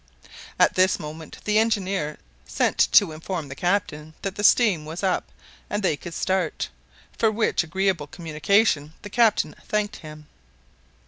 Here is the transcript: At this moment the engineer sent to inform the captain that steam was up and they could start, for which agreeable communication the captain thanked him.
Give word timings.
At 0.59 0.73
this 0.73 0.99
moment 0.99 1.37
the 1.45 1.59
engineer 1.59 2.17
sent 2.47 2.79
to 2.93 3.11
inform 3.11 3.47
the 3.49 3.53
captain 3.55 4.15
that 4.23 4.43
steam 4.43 4.83
was 4.83 5.03
up 5.03 5.31
and 5.69 5.83
they 5.83 5.95
could 5.95 6.15
start, 6.15 6.69
for 7.19 7.29
which 7.29 7.63
agreeable 7.63 8.07
communication 8.07 8.93
the 9.03 9.11
captain 9.11 9.55
thanked 9.67 9.97
him. 9.97 10.25